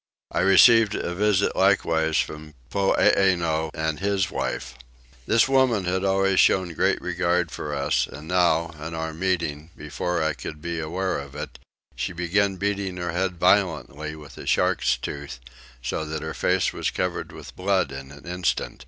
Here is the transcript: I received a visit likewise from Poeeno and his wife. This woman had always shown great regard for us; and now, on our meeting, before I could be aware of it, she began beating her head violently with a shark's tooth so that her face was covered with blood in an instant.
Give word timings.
I 0.31 0.39
received 0.39 0.95
a 0.95 1.13
visit 1.13 1.55
likewise 1.55 2.17
from 2.17 2.55
Poeeno 2.71 3.69
and 3.75 3.99
his 3.99 4.31
wife. 4.31 4.73
This 5.27 5.47
woman 5.47 5.85
had 5.85 6.03
always 6.03 6.39
shown 6.39 6.73
great 6.73 6.99
regard 6.99 7.51
for 7.51 7.75
us; 7.75 8.07
and 8.07 8.27
now, 8.27 8.73
on 8.79 8.95
our 8.95 9.13
meeting, 9.13 9.69
before 9.77 10.23
I 10.23 10.33
could 10.33 10.59
be 10.59 10.79
aware 10.79 11.19
of 11.19 11.35
it, 11.35 11.59
she 11.95 12.13
began 12.13 12.55
beating 12.55 12.97
her 12.97 13.11
head 13.11 13.39
violently 13.39 14.15
with 14.15 14.39
a 14.39 14.47
shark's 14.47 14.97
tooth 14.97 15.39
so 15.83 16.03
that 16.05 16.23
her 16.23 16.33
face 16.33 16.73
was 16.73 16.89
covered 16.89 17.31
with 17.31 17.55
blood 17.55 17.91
in 17.91 18.09
an 18.11 18.25
instant. 18.25 18.79